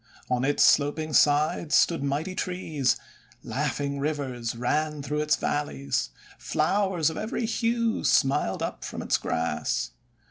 On 0.31 0.43
its 0.43 0.63
sloping 0.63 1.13
sides 1.13 1.75
stood 1.75 2.03
mighty 2.03 2.33
trees; 2.33 2.95
laughing 3.43 3.99
rivers 3.99 4.55
ran 4.55 5.03
through 5.03 5.19
its 5.21 5.35
valleys; 5.35 6.09
flowers 6.39 7.11
of 7.11 7.17
every 7.17 7.45
hue 7.45 8.03
smiled 8.03 8.63
up 8.63 8.83
from 8.83 9.03
its 9.03 9.17
grass. 9.17 9.91